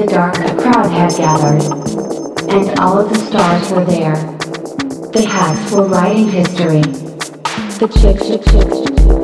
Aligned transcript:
the 0.00 0.06
dark 0.06 0.38
a 0.38 0.54
crowd 0.56 0.90
had 0.90 1.14
gathered. 1.14 1.62
And 2.48 2.78
all 2.78 3.00
of 3.00 3.10
the 3.10 3.18
stars 3.18 3.70
were 3.70 3.84
there. 3.84 4.16
The 5.12 5.26
hats 5.28 5.72
were 5.72 5.84
writing 5.84 6.28
history. 6.28 6.80
The 6.80 7.88
chick 8.00 8.16
chick 8.18 8.42
chick 8.46 8.68
chicks. 8.70 9.19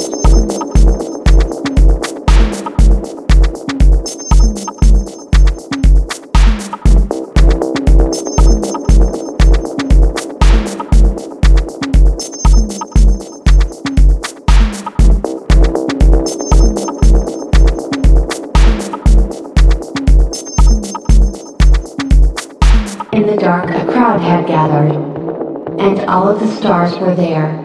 The 26.38 26.48
stars 26.56 26.98
were 26.98 27.14
there. 27.14 27.62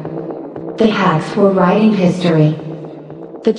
The 0.77 0.87
hacks 0.87 1.35
were 1.35 1.51
writing 1.51 1.93
history. 1.93 2.51
The 3.43 3.53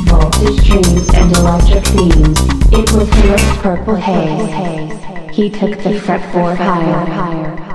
bolts 0.08 0.40
of 0.42 0.58
steam 0.58 0.98
and 1.14 1.36
electric 1.36 1.84
beams 1.94 2.40
it 2.72 2.92
was 2.92 3.08
a 3.08 3.60
purple 3.60 3.94
haze 3.94 5.34
he 5.34 5.48
took 5.48 5.70
the 5.82 6.00
fretboard 6.00 6.56
higher. 6.56 7.67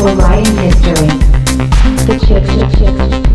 Across 0.00 0.46
the 2.06 3.29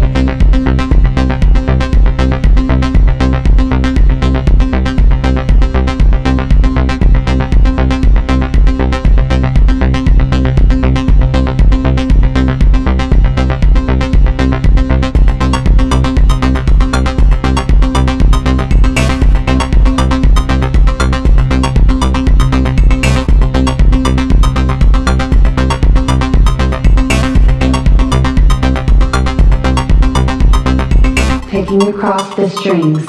strings. 32.66 33.06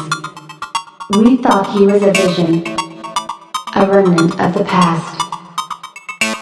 We 1.16 1.36
thought 1.36 1.70
he 1.72 1.86
was 1.86 2.02
a 2.02 2.12
vision, 2.12 2.66
a 3.74 3.86
remnant 3.86 4.38
of 4.40 4.54
the 4.54 4.64
past, 4.64 5.16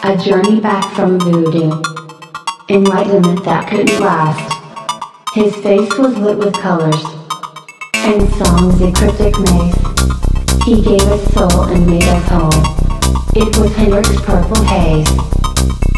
a 0.03 0.17
journey 0.17 0.59
back 0.59 0.91
from 0.95 1.19
voodoo, 1.19 1.81
enlightenment 2.69 3.43
that 3.45 3.69
couldn't 3.69 3.99
last. 3.99 4.41
His 5.33 5.55
face 5.57 5.93
was 5.97 6.17
lit 6.17 6.37
with 6.37 6.53
colors, 6.55 7.03
and 7.93 8.27
songs 8.33 8.81
a 8.81 8.91
cryptic 8.91 9.37
maze. 9.39 9.75
He 10.65 10.81
gave 10.81 11.07
us 11.07 11.23
soul 11.33 11.63
and 11.63 11.85
made 11.85 12.03
us 12.03 12.27
whole. 12.27 12.61
It 13.35 13.55
was 13.57 13.73
Hendrix's 13.75 14.21
purple 14.21 14.63
haze. 14.63 15.07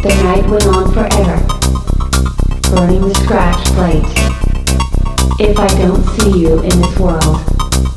The 0.04 0.14
night 0.24 0.48
went 0.50 0.66
on 0.68 0.94
forever, 0.94 1.38
burning 2.76 3.08
the 3.08 3.16
scratch 3.16 3.66
plate. 3.68 4.27
If 5.48 5.58
I 5.60 5.68
don't 5.80 6.04
see 6.04 6.42
you 6.42 6.60
in 6.60 6.76
this 6.76 7.00
world, 7.00 7.40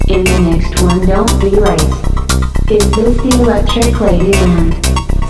in 0.07 0.23
the 0.23 0.39
next 0.39 0.81
one 0.81 1.05
don't 1.05 1.35
be 1.43 1.51
late. 1.51 1.83
Is 2.71 2.87
this 2.95 3.17
the 3.19 3.43
electric 3.43 3.93
ladyland? 3.99 4.79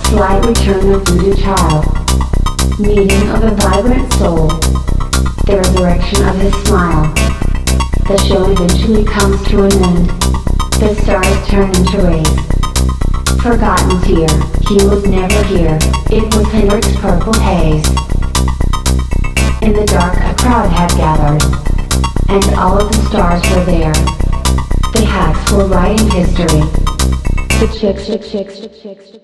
Slight 0.04 0.44
return 0.44 0.92
of 0.92 1.02
voodoo 1.06 1.34
child. 1.40 1.88
Meeting 2.78 3.26
of 3.30 3.42
a 3.42 3.56
vibrant 3.56 4.12
soul. 4.12 4.48
The 5.48 5.64
resurrection 5.64 6.28
of 6.28 6.36
his 6.36 6.52
smile. 6.68 7.08
The 8.04 8.18
show 8.28 8.52
eventually 8.52 9.02
comes 9.02 9.42
to 9.48 9.64
an 9.64 9.72
end. 9.80 10.10
The 10.76 10.94
stars 11.00 11.48
turn 11.48 11.72
into 11.72 12.04
rays. 12.04 12.36
Forgotten 13.40 13.96
tear, 14.04 14.28
he 14.68 14.76
was 14.84 15.08
never 15.08 15.42
here. 15.44 15.78
It 16.12 16.28
was 16.36 16.46
Hendrix's 16.52 16.96
purple 17.00 17.32
haze. 17.32 17.88
In 19.62 19.72
the 19.72 19.86
dark 19.86 20.20
a 20.20 20.34
crowd 20.36 20.68
had 20.68 20.90
gathered 20.98 21.69
and 22.32 22.44
all 22.54 22.80
of 22.80 22.88
the 22.92 22.98
stars 23.08 23.42
were 23.50 23.64
there. 23.64 23.92
The 24.92 25.04
hacks 25.04 25.50
were 25.50 25.66
writing 25.66 26.08
history. 26.12 26.60
The 27.58 27.66
chicks, 27.76 28.06
chicks, 28.06 28.30
chicks, 28.30 28.60
chicks, 28.60 28.80
chicks, 28.80 29.10
chicks. 29.10 29.20